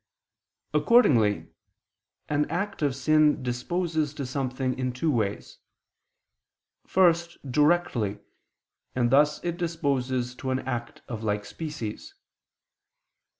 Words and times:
Accordingly 0.73 1.53
an 2.27 2.49
act 2.49 2.81
of 2.81 2.95
sin 2.95 3.43
disposes 3.43 4.15
to 4.15 4.25
something 4.25 4.75
in 4.79 4.93
two 4.93 5.11
ways. 5.11 5.59
First, 6.87 7.37
directly, 7.51 8.17
and 8.95 9.11
thus 9.11 9.43
it 9.43 9.57
disposes 9.57 10.33
to 10.37 10.49
an 10.49 10.57
act 10.61 11.03
of 11.07 11.21
like 11.23 11.45
species. 11.45 12.15